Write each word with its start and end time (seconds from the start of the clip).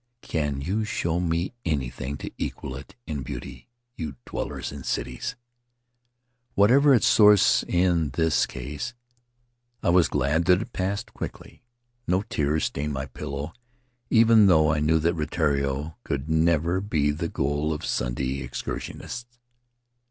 Can 0.23 0.61
you 0.61 0.83
show 0.83 1.19
me 1.19 1.53
anything 1.63 2.17
to 2.17 2.31
equal 2.39 2.75
it 2.75 2.95
in 3.05 3.21
beauty, 3.21 3.67
you 3.95 4.15
dwellers 4.25 4.71
in 4.71 4.83
cities?' 4.83 5.35
Whatever 6.55 6.95
its 6.95 7.05
source 7.05 7.61
in 7.67 8.09
this 8.13 8.47
case, 8.47 8.95
I 9.83 9.89
was 9.89 10.07
glad 10.07 10.45
that 10.45 10.59
it 10.59 10.73
passed 10.73 11.13
quickly. 11.13 11.61
No 12.07 12.23
tears 12.23 12.63
stained 12.65 12.93
my 12.93 13.05
pillow, 13.05 13.53
even 14.09 14.47
though 14.47 14.73
I 14.73 14.79
knew 14.79 14.97
that 14.97 15.13
Rutiaro 15.13 15.97
could 16.03 16.27
never 16.27 16.81
be 16.81 17.11
the 17.11 17.29
goal 17.29 17.71
of 17.71 17.85
Sunday 17.85 18.41
excursionists. 18.41 19.37